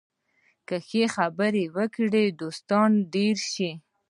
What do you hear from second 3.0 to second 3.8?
ډېر شي